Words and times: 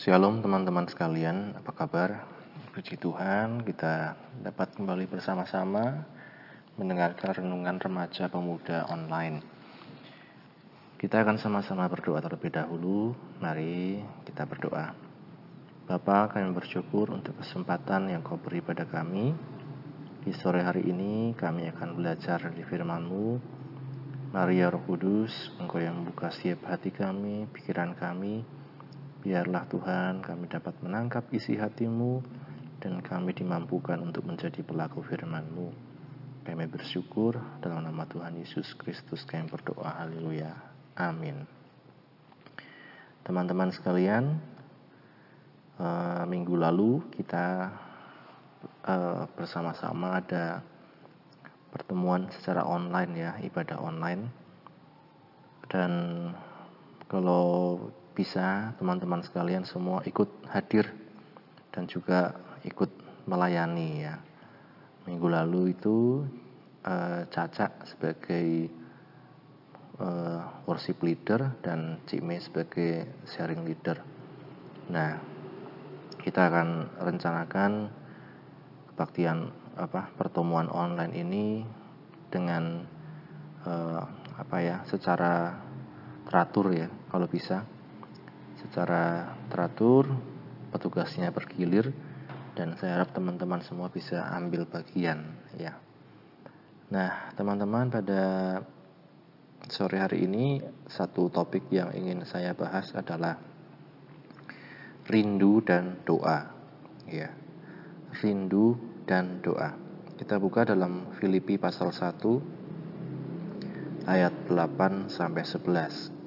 Shalom 0.00 0.40
teman-teman 0.40 0.88
sekalian, 0.88 1.52
apa 1.60 1.76
kabar? 1.76 2.24
Puji 2.72 2.96
Tuhan, 2.96 3.60
kita 3.60 4.16
dapat 4.40 4.72
kembali 4.72 5.04
bersama-sama 5.04 6.08
mendengarkan 6.80 7.36
renungan 7.36 7.76
remaja 7.76 8.32
pemuda 8.32 8.88
online. 8.88 9.44
Kita 10.96 11.20
akan 11.20 11.36
sama-sama 11.36 11.84
berdoa 11.84 12.16
terlebih 12.24 12.48
dahulu. 12.48 13.12
Mari 13.44 14.00
kita 14.24 14.48
berdoa. 14.48 14.96
Bapa, 15.84 16.32
kami 16.32 16.48
bersyukur 16.56 17.12
untuk 17.12 17.36
kesempatan 17.36 18.08
yang 18.08 18.24
kau 18.24 18.40
beri 18.40 18.64
pada 18.64 18.88
kami. 18.88 19.36
Di 20.24 20.32
sore 20.32 20.64
hari 20.64 20.88
ini 20.88 21.36
kami 21.36 21.68
akan 21.76 22.00
belajar 22.00 22.48
di 22.48 22.64
firman-Mu. 22.64 23.36
Mari 24.32 24.64
ya 24.64 24.72
Roh 24.72 24.80
Kudus, 24.80 25.52
Engkau 25.60 25.76
yang 25.76 26.00
membuka 26.00 26.32
siap 26.32 26.64
hati 26.64 26.88
kami, 26.88 27.44
pikiran 27.52 27.92
kami, 27.92 28.59
Biarlah 29.20 29.68
Tuhan 29.68 30.24
kami 30.24 30.48
dapat 30.48 30.80
menangkap 30.80 31.28
isi 31.28 31.52
hatimu 31.52 32.24
dan 32.80 33.04
kami 33.04 33.36
dimampukan 33.36 34.00
untuk 34.00 34.24
menjadi 34.24 34.64
pelaku 34.64 35.04
firman-Mu. 35.04 35.68
Kami 36.40 36.64
bersyukur 36.64 37.36
dalam 37.60 37.84
nama 37.84 38.08
Tuhan 38.08 38.40
Yesus 38.40 38.72
Kristus 38.80 39.28
kami 39.28 39.52
berdoa. 39.52 40.00
Haleluya. 40.00 40.56
Amin. 40.96 41.44
Teman-teman 43.20 43.68
sekalian, 43.76 44.40
uh, 45.76 46.24
minggu 46.24 46.56
lalu 46.56 47.04
kita 47.12 47.76
uh, 48.88 49.28
bersama-sama 49.36 50.16
ada 50.16 50.64
pertemuan 51.68 52.32
secara 52.40 52.64
online 52.64 53.12
ya, 53.20 53.36
ibadah 53.44 53.76
online. 53.84 54.32
Dan 55.68 55.92
kalau 57.04 57.78
bisa 58.20 58.76
teman-teman 58.76 59.24
sekalian 59.24 59.64
semua 59.64 60.04
ikut 60.04 60.28
hadir 60.52 60.92
dan 61.72 61.88
juga 61.88 62.36
ikut 62.68 62.92
melayani 63.24 64.04
ya. 64.04 64.20
Minggu 65.08 65.24
lalu 65.24 65.72
itu 65.72 66.28
uh, 66.84 67.24
Caca 67.32 67.72
sebagai 67.88 68.68
uh, 70.04 70.68
worship 70.68 71.00
leader 71.00 71.48
dan 71.64 71.96
Cime 72.04 72.36
sebagai 72.44 73.08
sharing 73.24 73.64
leader. 73.64 74.04
Nah, 74.92 75.16
kita 76.20 76.52
akan 76.52 77.00
rencanakan 77.00 77.88
kebaktian 78.92 79.48
apa 79.80 80.12
pertemuan 80.12 80.68
online 80.68 81.16
ini 81.16 81.64
dengan 82.28 82.84
uh, 83.64 84.04
apa 84.36 84.56
ya 84.60 84.84
secara 84.84 85.56
teratur 86.28 86.68
ya 86.76 86.92
kalau 87.08 87.24
bisa 87.24 87.79
secara 88.70 89.34
teratur, 89.50 90.06
petugasnya 90.70 91.34
bergilir, 91.34 91.90
dan 92.54 92.78
saya 92.78 93.02
harap 93.02 93.10
teman-teman 93.10 93.58
semua 93.66 93.90
bisa 93.90 94.30
ambil 94.30 94.62
bagian 94.70 95.26
ya. 95.58 95.74
Nah, 96.94 97.34
teman-teman 97.34 97.90
pada 97.90 98.22
sore 99.66 99.98
hari 99.98 100.30
ini 100.30 100.62
satu 100.86 101.34
topik 101.34 101.66
yang 101.74 101.90
ingin 101.98 102.22
saya 102.22 102.54
bahas 102.54 102.94
adalah 102.94 103.42
rindu 105.10 105.66
dan 105.66 105.98
doa. 106.06 106.54
Ya. 107.10 107.34
Rindu 108.22 108.78
dan 109.02 109.42
doa. 109.42 109.74
Kita 110.14 110.38
buka 110.38 110.62
dalam 110.62 111.10
Filipi 111.18 111.58
pasal 111.58 111.90
1 111.90 114.06
ayat 114.06 114.46
8 114.46 115.10
sampai 115.10 115.42
11. 115.42 116.19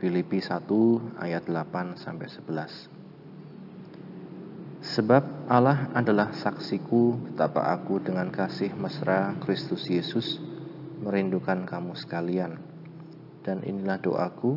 Filipi 0.00 0.40
1 0.40 0.64
ayat 1.20 1.44
8 1.44 2.00
sampai 2.00 2.24
11. 2.24 2.88
Sebab 4.80 5.44
Allah 5.44 5.92
adalah 5.92 6.32
saksiku 6.32 7.20
betapa 7.28 7.68
aku 7.68 8.00
dengan 8.00 8.32
kasih 8.32 8.72
mesra 8.80 9.36
Kristus 9.44 9.84
Yesus 9.92 10.40
merindukan 11.04 11.68
kamu 11.68 11.92
sekalian. 12.00 12.56
Dan 13.44 13.60
inilah 13.60 14.00
doaku, 14.00 14.56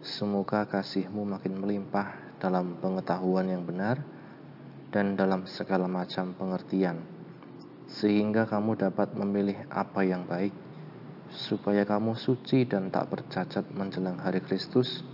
semoga 0.00 0.64
kasihmu 0.64 1.28
makin 1.28 1.60
melimpah 1.60 2.40
dalam 2.40 2.80
pengetahuan 2.80 3.52
yang 3.52 3.68
benar 3.68 4.00
dan 4.88 5.12
dalam 5.12 5.44
segala 5.44 5.92
macam 5.92 6.32
pengertian, 6.32 7.04
sehingga 7.84 8.48
kamu 8.48 8.80
dapat 8.80 9.12
memilih 9.12 9.60
apa 9.68 10.08
yang 10.08 10.24
baik 10.24 10.69
supaya 11.30 11.86
kamu 11.86 12.18
suci 12.18 12.66
dan 12.66 12.90
tak 12.90 13.10
bercacat 13.10 13.70
menjelang 13.70 14.18
hari 14.18 14.42
Kristus, 14.42 15.06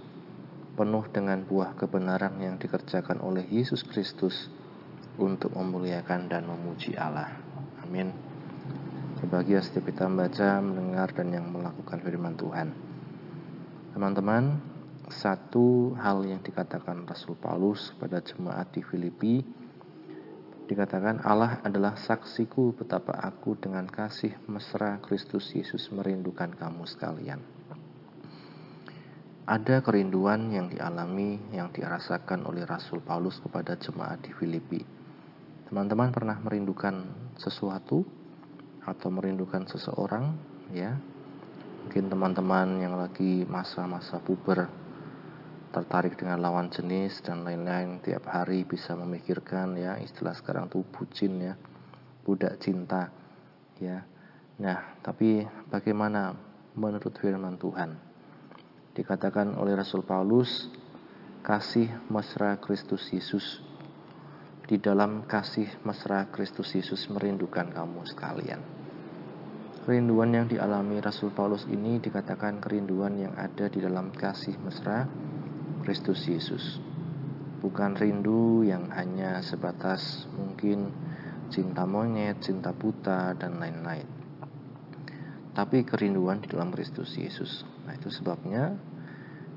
penuh 0.77 1.05
dengan 1.13 1.45
buah 1.45 1.77
kebenaran 1.77 2.37
yang 2.41 2.57
dikerjakan 2.57 3.21
oleh 3.21 3.45
Yesus 3.49 3.85
Kristus 3.85 4.49
untuk 5.17 5.53
memuliakan 5.57 6.29
dan 6.29 6.45
memuji 6.49 6.97
Allah. 6.97 7.33
Amin. 7.85 8.13
Berbahagia 9.17 9.65
setiap 9.65 9.89
kita 9.89 10.05
membaca, 10.05 10.61
mendengar, 10.61 11.09
dan 11.17 11.33
yang 11.33 11.49
melakukan 11.49 11.99
firman 12.05 12.37
Tuhan. 12.37 12.69
Teman-teman, 13.97 14.61
satu 15.09 15.97
hal 15.97 16.21
yang 16.29 16.45
dikatakan 16.45 17.09
Rasul 17.09 17.33
Paulus 17.41 17.97
pada 17.97 18.21
jemaat 18.21 18.69
di 18.77 18.85
Filipi 18.85 19.41
dikatakan 20.67 21.23
Allah 21.23 21.63
adalah 21.63 21.95
saksiku 21.95 22.75
betapa 22.75 23.15
aku 23.15 23.55
dengan 23.55 23.87
kasih 23.87 24.35
mesra 24.51 24.99
Kristus 24.99 25.55
Yesus 25.55 25.87
merindukan 25.95 26.51
kamu 26.51 26.83
sekalian. 26.91 27.39
Ada 29.47 29.79
kerinduan 29.79 30.51
yang 30.51 30.67
dialami, 30.67 31.39
yang 31.55 31.71
dirasakan 31.71 32.51
oleh 32.51 32.67
Rasul 32.67 32.99
Paulus 32.99 33.39
kepada 33.39 33.79
jemaat 33.79 34.27
di 34.27 34.35
Filipi. 34.35 34.83
Teman-teman 35.71 36.11
pernah 36.11 36.35
merindukan 36.43 37.07
sesuatu 37.39 38.03
atau 38.83 39.09
merindukan 39.15 39.71
seseorang, 39.71 40.35
ya? 40.75 40.99
Mungkin 41.87 42.11
teman-teman 42.11 42.83
yang 42.83 42.99
lagi 42.99 43.47
masa-masa 43.47 44.19
puber 44.19 44.67
tertarik 45.77 46.17
dengan 46.17 46.41
lawan 46.41 46.73
jenis 46.73 47.21
dan 47.21 47.45
lain-lain 47.45 48.01
tiap 48.01 48.25
hari 48.33 48.65
bisa 48.65 48.97
memikirkan 48.97 49.77
ya 49.77 50.01
istilah 50.01 50.33
sekarang 50.33 50.73
tuh 50.73 50.81
bucin 50.89 51.37
ya 51.37 51.53
budak 52.25 52.57
cinta 52.57 53.13
ya. 53.77 54.01
Nah 54.57 54.97
tapi 55.05 55.45
bagaimana 55.69 56.33
menurut 56.81 57.13
firman 57.21 57.61
Tuhan? 57.61 57.93
Dikatakan 58.97 59.53
oleh 59.61 59.77
Rasul 59.77 60.01
Paulus 60.01 60.73
kasih 61.45 61.93
mesra 62.09 62.57
Kristus 62.57 63.13
Yesus. 63.13 63.61
Di 64.65 64.81
dalam 64.81 65.29
kasih 65.29 65.69
mesra 65.85 66.25
Kristus 66.33 66.73
Yesus 66.73 67.05
merindukan 67.13 67.69
kamu 67.69 68.01
sekalian. 68.09 68.65
Kerinduan 69.85 70.33
yang 70.33 70.49
dialami 70.49 71.05
Rasul 71.05 71.37
Paulus 71.37 71.69
ini 71.69 72.01
dikatakan 72.01 72.65
kerinduan 72.65 73.21
yang 73.21 73.37
ada 73.37 73.69
di 73.69 73.79
dalam 73.79 74.09
kasih 74.11 74.57
mesra 74.65 75.05
Kristus 75.87 76.27
Yesus. 76.27 76.83
Bukan 77.63 77.95
rindu 77.95 78.67
yang 78.67 78.91
hanya 78.91 79.39
sebatas 79.39 80.27
mungkin 80.35 80.91
cinta 81.47 81.87
monyet, 81.87 82.43
cinta 82.43 82.75
buta, 82.75 83.39
dan 83.39 83.63
lain-lain. 83.63 84.03
Tapi 85.55 85.87
kerinduan 85.87 86.43
di 86.43 86.51
dalam 86.51 86.75
Kristus 86.75 87.15
Yesus. 87.15 87.63
Nah 87.87 87.95
itu 87.95 88.11
sebabnya 88.11 88.75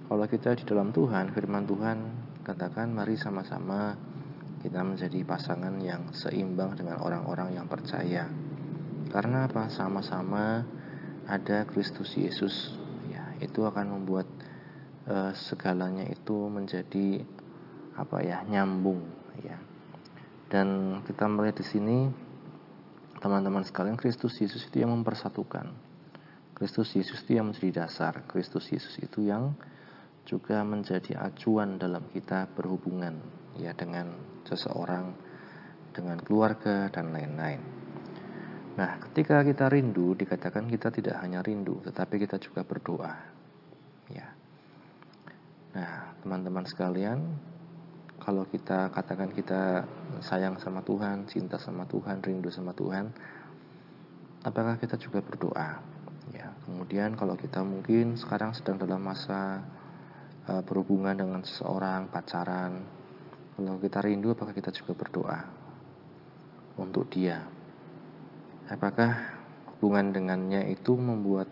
kalau 0.06 0.29
kita 0.29 0.53
di 0.53 0.69
dalam 0.69 0.94
Tuhan, 0.94 1.34
firman 1.34 1.66
Tuhan 1.66 1.97
katakan 2.46 2.94
mari 2.94 3.17
sama-sama 3.17 3.97
kita 4.61 4.85
menjadi 4.85 5.25
pasangan 5.25 5.81
yang 5.81 6.13
seimbang 6.13 6.78
dengan 6.78 7.01
orang-orang 7.01 7.57
yang 7.57 7.66
percaya. 7.66 8.29
Karena 9.09 9.50
apa? 9.50 9.66
Sama-sama 9.73 10.61
ada 11.25 11.66
Kristus 11.66 12.13
Yesus. 12.13 12.78
Ya, 13.09 13.34
itu 13.41 13.66
akan 13.66 13.97
membuat 13.97 14.29
uh, 15.09 15.34
segalanya 15.34 16.06
itu 16.06 16.47
menjadi 16.47 17.26
apa 18.00 18.23
ya 18.23 18.46
nyambung 18.47 19.03
ya 19.44 19.58
dan 20.47 21.02
kita 21.03 21.28
melihat 21.28 21.59
di 21.59 21.66
sini 21.67 21.97
teman-teman 23.20 23.67
sekalian 23.67 24.00
Kristus 24.00 24.40
Yesus 24.40 24.64
itu 24.72 24.79
yang 24.85 24.96
mempersatukan 24.96 25.67
Kristus 26.56 26.96
Yesus 26.96 27.20
itu 27.26 27.35
yang 27.35 27.52
menjadi 27.52 27.84
dasar 27.84 28.23
Kristus 28.29 28.72
Yesus 28.72 28.96
itu 29.03 29.28
yang 29.28 29.56
juga 30.29 30.61
menjadi 30.61 31.17
acuan 31.17 31.82
dalam 31.82 32.05
kita 32.14 32.46
berhubungan 32.53 33.17
ya 33.58 33.73
dengan 33.73 34.14
seseorang 34.46 35.12
dengan 35.90 36.22
keluarga 36.22 36.85
dan 36.94 37.09
lain-lain. 37.09 37.62
Nah, 38.78 39.02
ketika 39.09 39.41
kita 39.41 39.67
rindu 39.67 40.14
dikatakan 40.16 40.70
kita 40.70 40.94
tidak 40.94 41.20
hanya 41.20 41.41
rindu 41.41 41.82
tetapi 41.84 42.22
kita 42.22 42.38
juga 42.38 42.64
berdoa. 42.64 43.14
Ya. 44.14 44.39
Teman-teman 46.19 46.67
sekalian, 46.67 47.19
kalau 48.19 48.43
kita 48.43 48.91
katakan 48.91 49.31
kita 49.31 49.87
sayang 50.19 50.59
sama 50.59 50.83
Tuhan, 50.83 51.23
cinta 51.31 51.55
sama 51.55 51.87
Tuhan, 51.87 52.19
rindu 52.19 52.51
sama 52.51 52.75
Tuhan, 52.75 53.07
apakah 54.43 54.75
kita 54.75 54.99
juga 54.99 55.23
berdoa? 55.23 55.79
Ya, 56.35 56.51
kemudian 56.67 57.16
kalau 57.16 57.39
kita 57.39 57.63
mungkin 57.63 58.19
sekarang 58.19 58.51
sedang 58.51 58.77
dalam 58.77 58.99
masa 58.99 59.63
uh, 60.51 60.61
berhubungan 60.67 61.16
dengan 61.16 61.41
seseorang, 61.41 62.11
pacaran. 62.11 62.83
Kalau 63.55 63.79
kita 63.79 64.03
rindu, 64.03 64.35
apakah 64.35 64.51
kita 64.51 64.75
juga 64.75 64.95
berdoa 64.95 65.39
untuk 66.75 67.07
dia? 67.07 67.43
Apakah 68.67 69.39
hubungan 69.79 70.11
dengannya 70.11 70.67
itu 70.71 70.99
membuat 70.99 71.47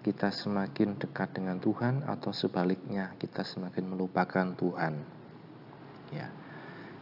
kita 0.00 0.32
semakin 0.32 0.96
dekat 0.96 1.36
dengan 1.36 1.60
Tuhan 1.60 2.08
atau 2.08 2.32
sebaliknya 2.32 3.12
kita 3.20 3.44
semakin 3.44 3.84
melupakan 3.84 4.48
Tuhan. 4.56 4.94
Ya. 6.08 6.32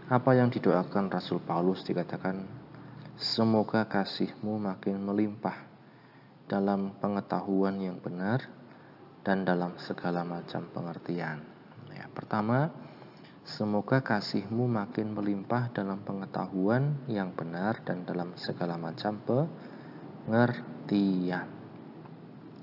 Apa 0.08 0.34
yang 0.34 0.50
didoakan 0.50 1.12
Rasul 1.12 1.38
Paulus 1.38 1.86
dikatakan 1.86 2.42
semoga 3.14 3.86
kasihmu 3.86 4.58
makin 4.58 5.04
melimpah 5.04 5.54
dalam 6.48 6.96
pengetahuan 6.98 7.78
yang 7.78 8.00
benar 8.00 8.48
dan 9.22 9.44
dalam 9.44 9.76
segala 9.76 10.24
macam 10.24 10.64
pengertian. 10.72 11.44
Ya, 11.92 12.08
pertama, 12.10 12.72
semoga 13.44 14.00
kasihmu 14.00 14.64
makin 14.64 15.12
melimpah 15.12 15.68
dalam 15.76 16.00
pengetahuan 16.02 16.96
yang 17.06 17.36
benar 17.36 17.84
dan 17.84 18.08
dalam 18.08 18.32
segala 18.40 18.80
macam 18.80 19.20
pengertian. 19.28 21.57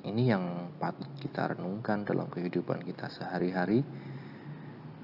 Ini 0.06 0.24
yang 0.38 0.70
patut 0.78 1.10
kita 1.18 1.58
renungkan 1.58 2.06
dalam 2.06 2.30
kehidupan 2.30 2.86
kita 2.86 3.10
sehari-hari. 3.10 3.82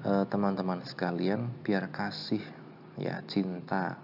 Eh, 0.02 0.24
teman-teman 0.30 0.86
sekalian, 0.86 1.62
biar 1.66 1.90
kasih, 1.90 2.42
ya 2.94 3.18
cinta, 3.26 3.98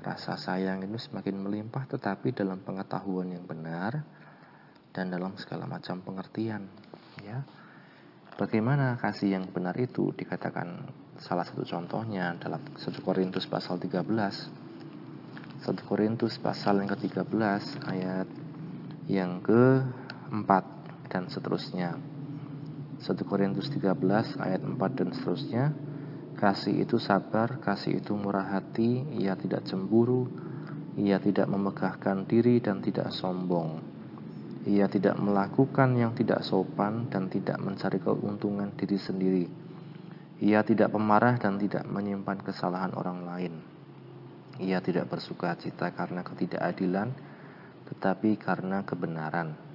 rasa 0.00 0.40
sayang 0.40 0.80
itu 0.88 0.96
semakin 0.96 1.36
melimpah 1.36 1.84
tetapi 1.84 2.32
dalam 2.32 2.64
pengetahuan 2.64 3.28
yang 3.28 3.44
benar 3.44 4.00
dan 4.96 5.12
dalam 5.12 5.36
segala 5.36 5.68
macam 5.68 6.00
pengertian, 6.00 6.64
ya. 7.20 7.44
Bagaimana 8.40 8.96
kasih 8.96 9.36
yang 9.36 9.48
benar 9.52 9.76
itu 9.76 10.12
dikatakan 10.16 10.88
salah 11.16 11.44
satu 11.44 11.64
contohnya 11.64 12.36
dalam 12.36 12.60
1 12.76 13.00
Korintus 13.00 13.48
pasal 13.48 13.80
13 13.80 14.04
1 14.04 15.88
Korintus 15.88 16.36
pasal 16.36 16.84
yang 16.84 16.92
ke-13 16.92 17.88
ayat 17.88 18.28
yang 19.08 19.40
ke 19.40 19.80
4 20.30 21.12
dan 21.12 21.30
seterusnya. 21.30 21.94
1 23.02 23.12
Korintus 23.28 23.68
13 23.70 24.40
ayat 24.40 24.62
4 24.64 24.98
dan 24.98 25.08
seterusnya. 25.12 25.64
Kasih 26.36 26.84
itu 26.84 27.00
sabar, 27.00 27.60
kasih 27.64 28.04
itu 28.04 28.12
murah 28.12 28.44
hati, 28.44 29.08
ia 29.16 29.32
tidak 29.40 29.64
cemburu, 29.64 30.28
ia 30.96 31.16
tidak 31.16 31.48
memegahkan 31.48 32.28
diri 32.28 32.60
dan 32.60 32.84
tidak 32.84 33.12
sombong. 33.12 33.80
Ia 34.66 34.88
tidak 34.88 35.16
melakukan 35.20 35.96
yang 35.96 36.12
tidak 36.12 36.42
sopan 36.42 37.06
dan 37.12 37.28
tidak 37.28 37.60
mencari 37.60 38.02
keuntungan 38.02 38.72
diri 38.74 38.98
sendiri. 38.98 39.44
Ia 40.42 40.60
tidak 40.60 40.92
pemarah 40.92 41.40
dan 41.40 41.56
tidak 41.56 41.88
menyimpan 41.88 42.44
kesalahan 42.44 42.92
orang 42.92 43.24
lain. 43.24 43.54
Ia 44.60 44.80
tidak 44.80 45.08
bersuka 45.12 45.56
cita 45.56 45.92
karena 45.92 46.24
ketidakadilan, 46.24 47.08
tetapi 47.92 48.40
karena 48.40 48.84
kebenaran. 48.84 49.65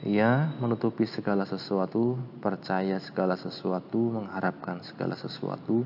Ia 0.00 0.56
menutupi 0.56 1.04
segala 1.04 1.44
sesuatu, 1.44 2.16
percaya 2.40 2.96
segala 3.04 3.36
sesuatu, 3.36 4.00
mengharapkan 4.08 4.80
segala 4.80 5.12
sesuatu, 5.12 5.84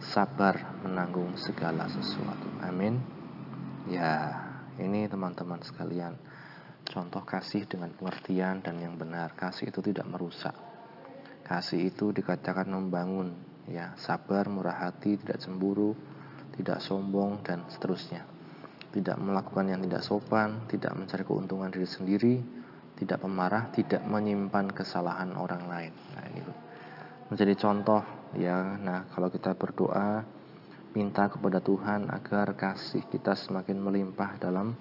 sabar 0.00 0.80
menanggung 0.80 1.36
segala 1.36 1.84
sesuatu. 1.84 2.48
Amin. 2.64 2.96
Ya, 3.92 4.40
ini 4.80 5.04
teman-teman 5.04 5.60
sekalian, 5.60 6.16
contoh 6.88 7.20
kasih 7.28 7.68
dengan 7.68 7.92
pengertian 7.92 8.64
dan 8.64 8.80
yang 8.80 8.96
benar. 8.96 9.36
Kasih 9.36 9.68
itu 9.68 9.84
tidak 9.84 10.08
merusak. 10.08 10.56
Kasih 11.44 11.92
itu 11.92 12.16
dikatakan 12.16 12.64
membangun, 12.72 13.36
ya, 13.68 13.92
sabar, 14.00 14.48
murah 14.48 14.80
hati, 14.88 15.20
tidak 15.20 15.44
cemburu, 15.44 15.92
tidak 16.56 16.80
sombong 16.80 17.44
dan 17.44 17.68
seterusnya. 17.68 18.24
Tidak 18.96 19.20
melakukan 19.20 19.68
yang 19.68 19.84
tidak 19.84 20.00
sopan, 20.00 20.64
tidak 20.72 20.96
mencari 20.96 21.20
keuntungan 21.20 21.68
diri 21.68 21.84
sendiri, 21.84 22.34
tidak 22.96 23.20
pemarah, 23.20 23.68
tidak 23.72 24.00
menyimpan 24.04 24.72
kesalahan 24.72 25.36
orang 25.36 25.68
lain. 25.68 25.92
Nah, 26.16 26.24
ini 26.32 26.40
menjadi 27.28 27.54
contoh 27.60 28.02
ya. 28.36 28.80
Nah, 28.80 29.04
kalau 29.12 29.28
kita 29.28 29.52
berdoa 29.52 30.24
minta 30.96 31.28
kepada 31.28 31.60
Tuhan 31.60 32.08
agar 32.08 32.56
kasih 32.56 33.04
kita 33.12 33.36
semakin 33.36 33.76
melimpah 33.76 34.40
dalam 34.40 34.72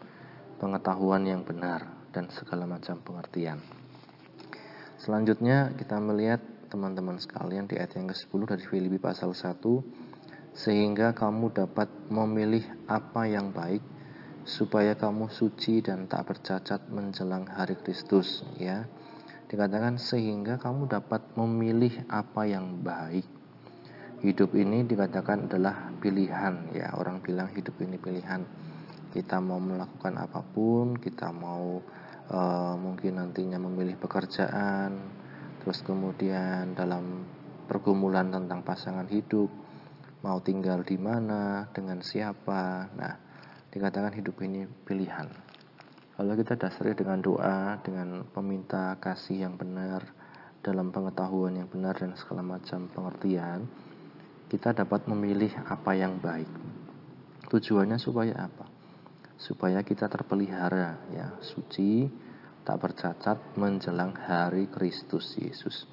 pengetahuan 0.55 1.27
yang 1.27 1.43
benar 1.43 1.83
dan 2.15 2.31
segala 2.31 2.63
macam 2.63 2.95
pengertian. 3.03 3.59
Selanjutnya 4.95 5.75
kita 5.75 5.99
melihat 5.99 6.39
teman-teman 6.71 7.19
sekalian 7.19 7.67
di 7.67 7.75
ayat 7.75 7.99
yang 7.99 8.07
ke-10 8.09 8.41
dari 8.47 8.63
Filipi 8.63 8.97
pasal 8.97 9.35
1 9.35 9.59
sehingga 10.55 11.11
kamu 11.11 11.51
dapat 11.51 11.91
memilih 12.07 12.63
apa 12.87 13.27
yang 13.27 13.51
baik 13.51 13.83
supaya 14.45 14.93
kamu 14.93 15.33
suci 15.33 15.81
dan 15.81 16.05
tak 16.05 16.29
bercacat 16.29 16.85
menjelang 16.93 17.49
hari 17.49 17.73
Kristus 17.81 18.45
ya. 18.61 18.85
Dikatakan 19.49 19.97
sehingga 19.97 20.61
kamu 20.61 20.85
dapat 20.85 21.33
memilih 21.33 22.05
apa 22.09 22.45
yang 22.45 22.85
baik. 22.85 23.25
Hidup 24.21 24.53
ini 24.53 24.85
dikatakan 24.85 25.49
adalah 25.49 25.89
pilihan 25.97 26.69
ya. 26.77 26.93
Orang 26.93 27.25
bilang 27.25 27.49
hidup 27.57 27.73
ini 27.81 27.97
pilihan. 27.97 28.45
Kita 29.09 29.41
mau 29.41 29.57
melakukan 29.57 30.13
apa 30.21 30.45
pun 30.45 30.93
kita 30.93 31.33
mau 31.33 31.81
uh, 32.29 32.75
mungkin 32.77 33.17
nantinya 33.17 33.57
memilih 33.57 33.97
pekerjaan 33.97 35.23
terus 35.61 35.81
kemudian 35.81 36.77
dalam 36.77 37.25
pergumulan 37.65 38.29
tentang 38.29 38.61
pasangan 38.61 39.09
hidup 39.09 39.49
mau 40.21 40.37
tinggal 40.37 40.85
di 40.85 40.97
mana 41.01 41.65
dengan 41.73 42.05
siapa. 42.05 42.91
Nah 42.93 43.24
dikatakan 43.75 44.15
hidup 44.15 44.39
ini 44.39 44.63
pilihan. 44.87 45.27
Kalau 46.15 46.31
kita 46.39 46.55
dasari 46.55 46.95
dengan 46.95 47.19
doa, 47.19 47.75
dengan 47.83 48.23
meminta 48.39 48.95
kasih 49.03 49.43
yang 49.43 49.59
benar, 49.59 49.99
dalam 50.63 50.95
pengetahuan 50.95 51.59
yang 51.59 51.67
benar 51.67 51.99
dan 51.99 52.15
segala 52.15 52.39
macam 52.55 52.87
pengertian, 52.87 53.67
kita 54.47 54.71
dapat 54.71 55.11
memilih 55.11 55.51
apa 55.67 55.91
yang 55.91 56.15
baik. 56.23 56.47
Tujuannya 57.51 57.99
supaya 57.99 58.47
apa? 58.47 58.63
Supaya 59.35 59.83
kita 59.83 60.07
terpelihara, 60.07 60.95
ya, 61.11 61.35
suci, 61.43 62.07
tak 62.63 62.79
bercacat 62.79 63.59
menjelang 63.59 64.15
hari 64.15 64.71
Kristus 64.71 65.35
Yesus. 65.35 65.83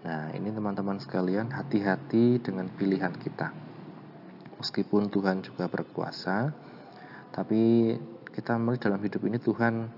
Nah, 0.00 0.32
ini 0.32 0.48
teman-teman 0.48 0.96
sekalian, 0.96 1.52
hati-hati 1.52 2.40
dengan 2.40 2.72
pilihan 2.72 3.12
kita. 3.20 3.52
Meskipun 4.64 5.12
Tuhan 5.12 5.44
juga 5.44 5.68
berkuasa, 5.68 6.71
tapi 7.32 7.92
kita 8.32 8.56
melihat 8.60 8.92
dalam 8.92 9.00
hidup 9.00 9.22
ini 9.24 9.40
Tuhan 9.40 9.88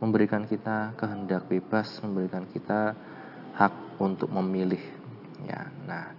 memberikan 0.00 0.48
kita 0.48 0.96
kehendak 0.96 1.46
bebas, 1.46 2.00
memberikan 2.02 2.48
kita 2.50 2.96
hak 3.54 4.02
untuk 4.02 4.32
memilih. 4.32 4.82
Ya, 5.46 5.68
nah 5.86 6.10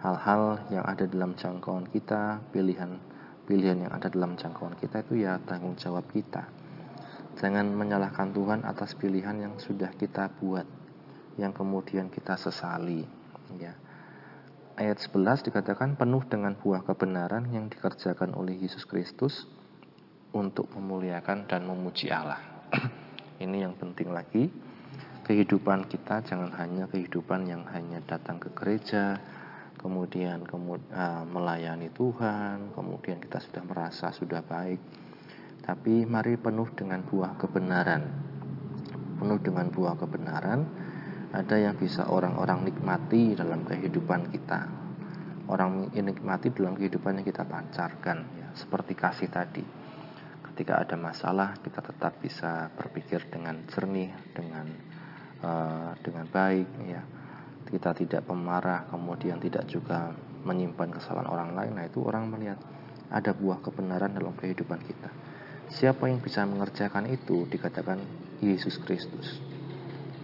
hal-hal 0.00 0.62
yang 0.70 0.84
ada 0.86 1.04
dalam 1.04 1.34
jangkauan 1.34 1.90
kita, 1.90 2.40
pilihan 2.54 2.96
pilihan 3.46 3.86
yang 3.86 3.92
ada 3.94 4.10
dalam 4.10 4.34
jangkauan 4.34 4.74
kita 4.74 5.06
itu 5.06 5.22
ya 5.22 5.38
tanggung 5.46 5.78
jawab 5.78 6.06
kita. 6.10 6.50
Jangan 7.36 7.68
menyalahkan 7.68 8.32
Tuhan 8.32 8.64
atas 8.64 8.96
pilihan 8.96 9.36
yang 9.36 9.54
sudah 9.60 9.92
kita 9.94 10.32
buat, 10.40 10.64
yang 11.36 11.52
kemudian 11.52 12.08
kita 12.08 12.34
sesali. 12.40 13.04
Ya. 13.60 13.76
Ayat 14.76 15.00
11 15.00 15.44
dikatakan 15.44 15.96
penuh 15.96 16.24
dengan 16.28 16.56
buah 16.56 16.84
kebenaran 16.84 17.48
yang 17.52 17.68
dikerjakan 17.68 18.36
oleh 18.36 18.56
Yesus 18.56 18.84
Kristus 18.84 19.48
untuk 20.34 20.66
memuliakan 20.74 21.46
dan 21.46 21.68
memuji 21.68 22.10
Allah. 22.10 22.40
Ini 23.44 23.68
yang 23.68 23.76
penting 23.78 24.10
lagi. 24.10 24.48
Kehidupan 25.26 25.90
kita 25.90 26.22
jangan 26.22 26.54
hanya 26.54 26.86
kehidupan 26.86 27.50
yang 27.50 27.66
hanya 27.74 27.98
datang 28.06 28.38
ke 28.38 28.54
gereja, 28.54 29.18
kemudian 29.74 30.46
kemud 30.46 30.78
uh, 30.94 31.26
melayani 31.26 31.90
Tuhan, 31.90 32.70
kemudian 32.70 33.18
kita 33.18 33.42
sudah 33.42 33.62
merasa 33.66 34.14
sudah 34.14 34.46
baik. 34.46 34.78
Tapi 35.66 36.06
mari 36.06 36.38
penuh 36.38 36.70
dengan 36.78 37.02
buah 37.02 37.34
kebenaran. 37.42 38.02
Penuh 39.18 39.38
dengan 39.42 39.66
buah 39.66 39.98
kebenaran, 39.98 40.62
ada 41.34 41.56
yang 41.58 41.74
bisa 41.74 42.06
orang-orang 42.06 42.70
nikmati 42.70 43.34
dalam 43.34 43.66
kehidupan 43.66 44.30
kita. 44.30 44.60
Orang 45.50 45.90
nikmati 45.90 46.54
dalam 46.54 46.78
kehidupan 46.78 47.18
yang 47.18 47.26
kita 47.26 47.42
pancarkan, 47.42 48.18
ya, 48.38 48.46
seperti 48.54 48.94
kasih 48.94 49.26
tadi 49.26 49.85
ketika 50.56 50.80
ada 50.80 50.96
masalah 50.96 51.60
kita 51.60 51.84
tetap 51.84 52.16
bisa 52.16 52.72
berpikir 52.80 53.28
dengan 53.28 53.60
jernih 53.68 54.08
dengan 54.32 54.64
uh, 55.44 55.92
dengan 56.00 56.24
baik 56.32 56.68
ya. 56.88 57.04
Kita 57.68 57.92
tidak 57.92 58.24
pemarah 58.24 58.88
kemudian 58.88 59.36
tidak 59.36 59.68
juga 59.68 60.16
menyimpan 60.48 60.96
kesalahan 60.96 61.28
orang 61.28 61.50
lain. 61.52 61.72
Nah 61.76 61.84
itu 61.84 62.00
orang 62.00 62.32
melihat 62.32 62.56
ada 63.12 63.36
buah 63.36 63.60
kebenaran 63.60 64.16
dalam 64.16 64.32
kehidupan 64.32 64.80
kita. 64.80 65.12
Siapa 65.68 66.08
yang 66.08 66.24
bisa 66.24 66.48
mengerjakan 66.48 67.04
itu? 67.12 67.44
Dikatakan 67.52 68.00
Yesus 68.40 68.80
Kristus. 68.80 69.36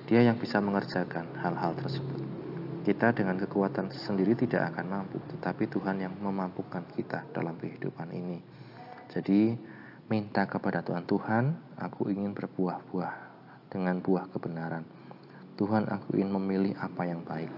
Dia 0.09 0.25
yang 0.25 0.41
bisa 0.41 0.65
mengerjakan 0.65 1.29
hal-hal 1.45 1.77
tersebut. 1.77 2.25
Kita 2.89 3.13
dengan 3.13 3.37
kekuatan 3.37 3.93
sendiri 3.93 4.33
tidak 4.33 4.73
akan 4.73 4.87
mampu, 4.89 5.21
tetapi 5.37 5.69
Tuhan 5.69 6.03
yang 6.03 6.15
memampukan 6.19 6.89
kita 6.95 7.27
dalam 7.31 7.55
kehidupan 7.59 8.11
ini. 8.11 8.39
Jadi, 9.11 9.55
minta 10.11 10.47
kepada 10.47 10.83
Tuhan, 10.83 11.05
Tuhan, 11.07 11.45
aku 11.79 12.11
ingin 12.11 12.35
berbuah-buah 12.35 13.15
dengan 13.71 14.01
buah 14.03 14.31
kebenaran. 14.31 14.85
Tuhan, 15.59 15.87
aku 15.89 16.19
ingin 16.19 16.33
memilih 16.35 16.75
apa 16.81 17.03
yang 17.07 17.23
baik. 17.23 17.53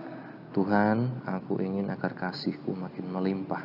Tuhan, 0.55 1.27
aku 1.27 1.59
ingin 1.63 1.91
agar 1.91 2.15
kasihku 2.15 2.75
makin 2.79 3.11
melimpah 3.11 3.65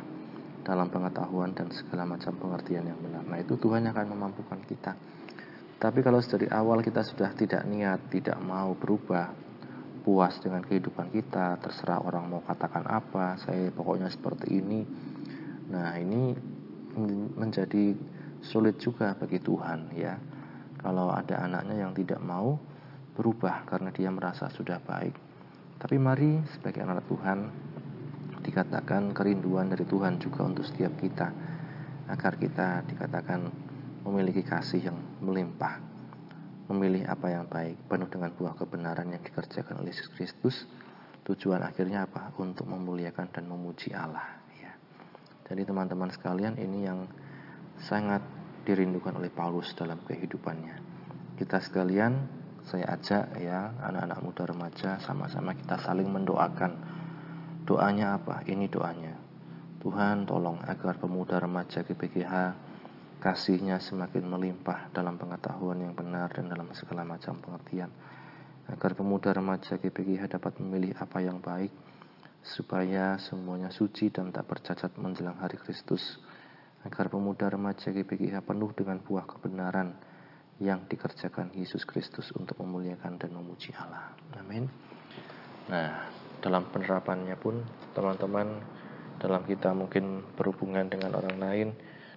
dalam 0.66 0.90
pengetahuan 0.90 1.54
dan 1.54 1.70
segala 1.70 2.04
macam 2.04 2.34
pengertian 2.36 2.86
yang 2.86 2.98
benar. 2.98 3.22
Nah, 3.26 3.38
itu 3.38 3.54
Tuhan 3.56 3.86
yang 3.86 3.94
akan 3.94 4.08
memampukan 4.10 4.60
kita. 4.66 4.92
Tapi 5.80 6.04
kalau 6.04 6.20
dari 6.20 6.46
awal 6.52 6.84
kita 6.84 7.00
sudah 7.06 7.32
tidak 7.32 7.64
niat, 7.64 8.12
tidak 8.12 8.36
mau 8.42 8.76
berubah, 8.76 9.32
puas 10.00 10.36
dengan 10.40 10.64
kehidupan 10.64 11.12
kita, 11.12 11.60
terserah 11.60 12.00
orang 12.00 12.28
mau 12.28 12.42
katakan 12.44 12.84
apa, 12.88 13.40
saya 13.40 13.72
pokoknya 13.72 14.08
seperti 14.12 14.60
ini. 14.60 14.84
Nah, 15.70 15.94
ini 15.96 16.34
menjadi 17.38 17.94
sulit 18.44 18.80
juga 18.80 19.16
bagi 19.16 19.40
Tuhan 19.40 19.94
ya. 19.96 20.16
Kalau 20.80 21.12
ada 21.12 21.44
anaknya 21.44 21.84
yang 21.84 21.92
tidak 21.92 22.20
mau 22.24 22.56
berubah 23.12 23.68
karena 23.68 23.92
dia 23.92 24.08
merasa 24.08 24.48
sudah 24.48 24.80
baik. 24.80 25.12
Tapi 25.80 25.96
mari 26.00 26.40
sebagai 26.56 26.84
anak 26.84 27.04
Tuhan 27.08 27.38
dikatakan 28.40 29.12
kerinduan 29.12 29.68
dari 29.68 29.84
Tuhan 29.84 30.16
juga 30.16 30.48
untuk 30.48 30.64
setiap 30.64 30.96
kita 30.96 31.28
agar 32.08 32.40
kita 32.40 32.84
dikatakan 32.88 33.52
memiliki 34.08 34.40
kasih 34.40 34.88
yang 34.88 34.98
melimpah 35.20 35.90
memilih 36.70 37.02
apa 37.10 37.34
yang 37.34 37.50
baik, 37.50 37.90
penuh 37.90 38.06
dengan 38.06 38.30
buah 38.30 38.54
kebenaran 38.54 39.10
yang 39.10 39.18
dikerjakan 39.26 39.82
oleh 39.82 39.90
Yesus 39.90 40.06
Kristus. 40.14 40.56
Tujuan 41.26 41.66
akhirnya 41.66 42.06
apa? 42.06 42.30
Untuk 42.38 42.70
memuliakan 42.70 43.26
dan 43.34 43.50
memuji 43.50 43.90
Allah. 43.90 44.38
Ya. 44.54 44.72
Jadi 45.50 45.66
teman-teman 45.66 46.14
sekalian 46.14 46.54
ini 46.62 46.86
yang 46.86 47.10
sangat 47.80 48.20
dirindukan 48.68 49.16
oleh 49.16 49.32
Paulus 49.32 49.72
dalam 49.72 50.00
kehidupannya. 50.04 50.76
Kita 51.40 51.58
sekalian, 51.58 52.28
saya 52.68 52.92
ajak 52.94 53.40
ya 53.40 53.72
anak-anak 53.80 54.20
muda 54.20 54.42
remaja 54.44 54.90
sama-sama 55.00 55.56
kita 55.56 55.80
saling 55.80 56.06
mendoakan. 56.06 56.72
Doanya 57.64 58.20
apa? 58.20 58.44
Ini 58.44 58.68
doanya. 58.68 59.16
Tuhan 59.80 60.28
tolong 60.28 60.60
agar 60.68 61.00
pemuda 61.00 61.40
remaja 61.40 61.80
GPGH 61.80 62.52
kasihnya 63.20 63.80
semakin 63.80 64.28
melimpah 64.28 64.92
dalam 64.92 65.16
pengetahuan 65.16 65.80
yang 65.80 65.96
benar 65.96 66.32
dan 66.36 66.52
dalam 66.52 66.68
segala 66.76 67.04
macam 67.04 67.36
pengertian 67.40 67.88
agar 68.68 68.92
pemuda 68.96 69.32
remaja 69.32 69.76
GPGH 69.76 70.36
dapat 70.36 70.56
memilih 70.60 70.96
apa 70.96 71.20
yang 71.20 71.40
baik 71.40 71.72
supaya 72.40 73.20
semuanya 73.20 73.68
suci 73.68 74.08
dan 74.08 74.32
tak 74.32 74.48
bercacat 74.48 74.96
menjelang 74.96 75.36
hari 75.36 75.60
Kristus 75.60 76.16
agar 76.86 77.12
pemuda 77.12 77.52
remaja 77.52 77.92
GPGH 77.92 78.40
penuh 78.44 78.72
dengan 78.72 79.00
buah 79.04 79.28
kebenaran 79.28 79.92
yang 80.60 80.84
dikerjakan 80.88 81.52
Yesus 81.56 81.88
Kristus 81.88 82.32
untuk 82.36 82.60
memuliakan 82.60 83.16
dan 83.16 83.32
memuji 83.32 83.72
Allah. 83.76 84.12
Amin. 84.36 84.68
Nah, 85.68 86.08
dalam 86.40 86.68
penerapannya 86.68 87.36
pun 87.36 87.64
teman-teman 87.92 88.60
dalam 89.20 89.44
kita 89.44 89.76
mungkin 89.76 90.24
berhubungan 90.36 90.88
dengan 90.88 91.16
orang 91.16 91.36
lain 91.36 91.68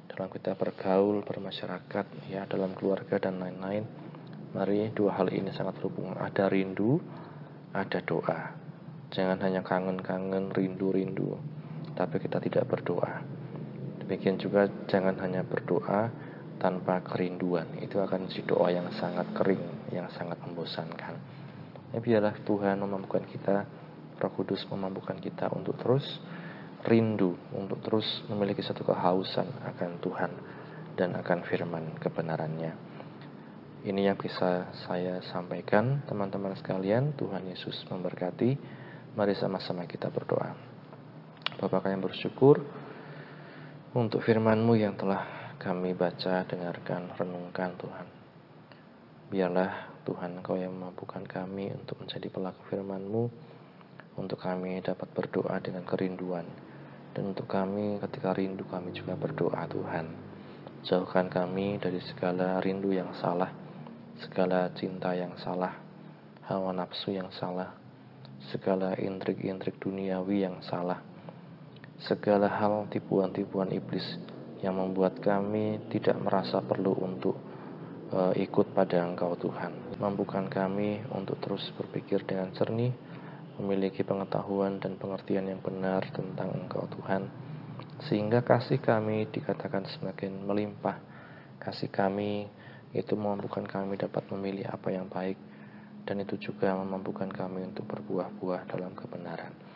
dalam 0.07 0.27
kita 0.29 0.53
bergaul, 0.59 1.23
bermasyarakat, 1.23 2.05
ya 2.27 2.43
dalam 2.45 2.75
keluarga 2.75 3.17
dan 3.17 3.39
lain-lain. 3.39 3.87
Mari 4.53 4.93
dua 4.93 5.17
hal 5.17 5.33
ini 5.33 5.49
sangat 5.49 5.81
berhubungan. 5.81 6.19
Ada 6.21 6.51
rindu, 6.51 7.01
ada 7.73 7.99
doa. 8.05 8.53
Jangan 9.09 9.41
hanya 9.41 9.61
kangen-kangen, 9.65 10.53
rindu-rindu, 10.53 11.37
tapi 11.97 12.21
kita 12.21 12.37
tidak 12.37 12.69
berdoa. 12.69 13.42
Demikian 14.13 14.37
juga 14.37 14.69
jangan 14.85 15.17
hanya 15.25 15.41
berdoa 15.41 16.05
tanpa 16.61 17.01
kerinduan. 17.01 17.65
Itu 17.81 17.97
akan 17.97 18.29
jadi 18.29 18.45
doa 18.45 18.69
yang 18.69 18.85
sangat 18.93 19.25
kering, 19.33 19.89
yang 19.89 20.05
sangat 20.13 20.37
membosankan. 20.37 21.17
Ya, 21.89 21.97
biarlah 21.97 22.37
Tuhan 22.45 22.77
memampukan 22.77 23.25
kita, 23.25 23.65
Roh 24.21 24.31
Kudus 24.37 24.69
memampukan 24.69 25.17
kita 25.17 25.49
untuk 25.49 25.81
terus 25.81 26.05
rindu 26.85 27.33
untuk 27.57 27.81
terus 27.81 28.05
memiliki 28.29 28.61
satu 28.61 28.85
kehausan 28.85 29.49
akan 29.73 29.97
Tuhan 29.97 30.31
dan 30.93 31.17
akan 31.17 31.49
firman 31.49 31.97
kebenarannya. 31.97 32.69
Ini 33.81 34.13
yang 34.13 34.17
bisa 34.21 34.69
saya 34.85 35.25
sampaikan 35.33 36.05
teman-teman 36.05 36.53
sekalian. 36.53 37.17
Tuhan 37.17 37.49
Yesus 37.49 37.81
memberkati. 37.89 38.61
Mari 39.17 39.33
sama-sama 39.33 39.89
kita 39.89 40.13
berdoa. 40.13 40.53
Bapak 41.57 41.89
kami 41.89 41.97
bersyukur 41.97 42.82
untuk 43.93 44.25
firman-Mu 44.25 44.73
yang 44.73 44.97
telah 44.97 45.53
kami 45.61 45.93
baca, 45.93 46.41
dengarkan, 46.49 47.13
renungkan 47.13 47.77
Tuhan. 47.77 48.07
Biarlah 49.29 50.01
Tuhan 50.01 50.41
Engkau 50.41 50.57
yang 50.57 50.73
memampukan 50.73 51.21
kami 51.21 51.69
untuk 51.77 52.01
menjadi 52.01 52.25
pelaku 52.33 52.73
firman-Mu, 52.73 53.23
untuk 54.17 54.41
kami 54.41 54.81
dapat 54.81 55.05
berdoa 55.13 55.61
dengan 55.61 55.85
kerinduan, 55.85 56.45
dan 57.13 57.37
untuk 57.37 57.45
kami 57.45 58.01
ketika 58.01 58.33
rindu 58.33 58.65
kami 58.65 58.89
juga 58.89 59.13
berdoa 59.13 59.69
Tuhan 59.69 60.09
Jauhkan 60.83 61.29
kami 61.29 61.77
dari 61.77 62.01
segala 62.01 62.57
rindu 62.57 62.89
yang 62.89 63.13
salah 63.21 63.53
Segala 64.17 64.73
cinta 64.73 65.13
yang 65.13 65.37
salah 65.37 65.77
Hawa 66.49 66.73
nafsu 66.73 67.13
yang 67.13 67.29
salah 67.29 67.69
Segala 68.49 68.97
intrik-intrik 68.97 69.77
duniawi 69.77 70.41
yang 70.41 70.57
salah 70.65 71.12
Segala 72.03 72.51
hal 72.51 72.91
tipuan-tipuan 72.91 73.71
iblis 73.71 74.05
Yang 74.59 74.75
membuat 74.75 75.23
kami 75.23 75.79
tidak 75.87 76.19
merasa 76.19 76.59
perlu 76.59 76.91
untuk 76.99 77.39
uh, 78.11 78.35
ikut 78.35 78.75
pada 78.75 79.07
Engkau 79.07 79.39
Tuhan 79.39 79.99
Mampukan 79.99 80.51
kami 80.51 81.03
untuk 81.15 81.39
terus 81.39 81.63
berpikir 81.79 82.27
dengan 82.27 82.51
jernih 82.51 82.91
memiliki 83.61 84.01
pengetahuan 84.01 84.81
dan 84.81 84.97
pengertian 84.97 85.45
yang 85.45 85.61
benar 85.61 86.01
tentang 86.09 86.49
Engkau 86.57 86.89
Tuhan, 86.89 87.29
sehingga 88.09 88.41
kasih 88.41 88.81
kami 88.81 89.29
dikatakan 89.29 89.85
semakin 89.85 90.41
melimpah. 90.45 90.97
Kasih 91.61 91.93
kami 91.93 92.49
itu 92.93 93.13
memampukan 93.13 93.65
kami 93.65 93.97
dapat 93.97 94.25
memilih 94.33 94.65
apa 94.69 94.89
yang 94.89 95.05
baik, 95.05 95.37
dan 96.03 96.21
itu 96.25 96.35
juga 96.41 96.73
memampukan 96.73 97.29
kami 97.29 97.63
untuk 97.69 97.85
berbuah-buah 97.87 98.65
dalam 98.67 98.97
kebenaran. 98.97 99.72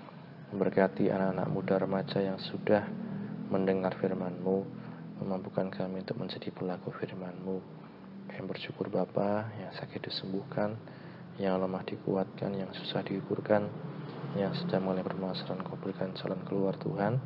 Memberkati 0.47 1.11
anak-anak 1.11 1.47
muda 1.51 1.75
remaja 1.75 2.23
yang 2.23 2.39
sudah 2.39 2.87
mendengar 3.51 3.99
firman-Mu, 3.99 4.63
memampukan 5.19 5.67
kami 5.67 6.07
untuk 6.07 6.23
menjadi 6.23 6.55
pelaku 6.55 6.87
firman-Mu. 6.95 7.59
Kami 8.31 8.43
bersyukur 8.47 8.87
Bapa 8.87 9.51
yang 9.59 9.75
sakit 9.75 10.07
disembuhkan, 10.07 10.79
yang 11.35 11.59
lemah 11.59 11.83
dikuatkan, 11.83 12.55
yang 12.55 12.71
susah 12.71 13.03
dihiburkan, 13.03 13.67
yang 14.39 14.55
sedang 14.55 14.87
mulai 14.87 15.03
permasalahan 15.03 15.67
kau 15.67 15.75
berikan 15.83 16.15
jalan 16.15 16.39
keluar 16.47 16.79
Tuhan, 16.79 17.19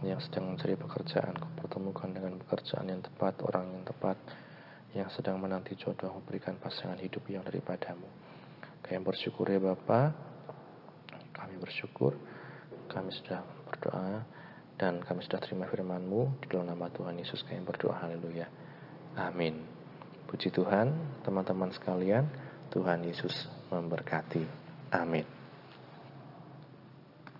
yang 0.00 0.24
sedang 0.24 0.56
mencari 0.56 0.80
pekerjaan 0.80 1.36
kau 1.36 1.52
pertemukan 1.60 2.16
dengan 2.16 2.40
pekerjaan 2.48 2.88
yang 2.88 3.04
tepat, 3.04 3.44
orang 3.44 3.76
yang 3.76 3.84
tepat, 3.84 4.16
yang 4.96 5.12
sedang 5.12 5.36
menanti 5.36 5.76
jodoh 5.76 6.16
berikan 6.24 6.56
pasangan 6.56 6.96
hidup 6.96 7.28
yang 7.28 7.44
daripadamu. 7.44 8.08
Kami 8.80 9.04
bersyukur 9.04 9.52
ya 9.52 9.60
Bapa, 9.60 10.16
kami 11.36 11.60
bersyukur, 11.60 12.16
kami 12.90 13.10
sudah 13.12 13.40
berdoa, 13.68 14.24
dan 14.80 15.00
kami 15.04 15.22
sudah 15.22 15.38
terima 15.38 15.70
firman-Mu 15.70 16.42
di 16.42 16.46
dalam 16.50 16.70
nama 16.70 16.90
Tuhan 16.90 17.14
Yesus 17.18 17.46
kami 17.46 17.62
berdoa 17.62 17.94
haleluya 18.02 18.50
amin 19.14 19.54
puji 20.26 20.50
Tuhan 20.50 20.90
teman-teman 21.22 21.70
sekalian 21.70 22.26
Tuhan 22.74 23.06
Yesus 23.06 23.46
memberkati. 23.70 24.42
Amin. 24.90 25.33